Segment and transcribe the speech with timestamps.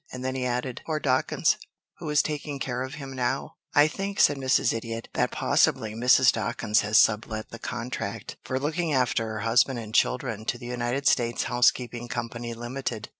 [0.11, 1.57] And then he added, "Poor Dawkins,
[1.99, 4.73] who is taking care of him now?" "I think," said Mrs.
[4.73, 6.31] Idiot, "that possibly Mrs.
[6.31, 11.05] Dawkins has sublet the contract for looking after her husband and children to the United
[11.07, 13.09] States Housekeeping Company Limited."